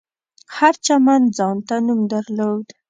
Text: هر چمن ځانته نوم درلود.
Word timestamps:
هر 0.57 0.73
چمن 0.85 1.21
ځانته 1.37 1.75
نوم 1.85 2.01
درلود. 2.11 2.67